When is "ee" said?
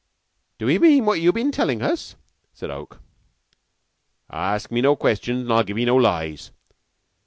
0.67-0.79, 5.77-5.85